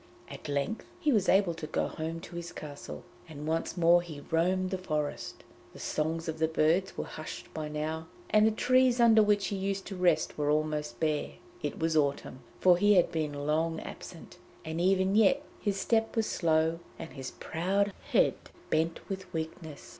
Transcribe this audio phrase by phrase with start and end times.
[0.29, 4.21] At length he was able to go home to his castle, and once more he
[4.31, 5.43] roamed the forest.
[5.73, 9.55] The songs of the birds were hushed by now, and the trees under which he
[9.55, 11.33] used to rest were almost bare.
[11.61, 16.25] It was autumn, for he had been long absent, and even yet his step was
[16.25, 18.33] slow and his proud head
[18.71, 19.89] bent with weakness.